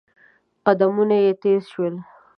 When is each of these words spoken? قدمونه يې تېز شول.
قدمونه 0.65 1.15
يې 1.23 1.31
تېز 1.41 1.63
شول. 1.71 1.95